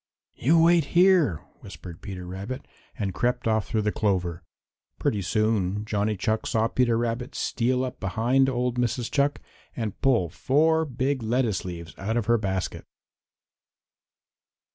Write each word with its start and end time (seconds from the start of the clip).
"You 0.33 0.57
wait 0.63 0.85
here," 0.97 1.41
whispered 1.59 2.01
Peter 2.01 2.25
Rabbit, 2.25 2.67
and 2.97 3.13
crept 3.13 3.47
off 3.47 3.67
through 3.67 3.83
the 3.83 3.91
clover. 3.91 4.41
Pretty 4.97 5.21
soon 5.21 5.85
Johnny 5.85 6.17
Chuck 6.17 6.47
saw 6.47 6.67
Peter 6.67 6.97
Rabbit 6.97 7.35
steal 7.35 7.83
up 7.85 7.99
behind 7.99 8.49
old 8.49 8.79
Mrs. 8.79 9.11
Chuck 9.11 9.39
and 9.75 10.01
pull 10.01 10.27
four 10.27 10.85
big 10.85 11.21
lettuce 11.21 11.63
leaves 11.65 11.93
out 11.99 12.17
of 12.17 12.25
her 12.25 12.39
basket. 12.39 12.87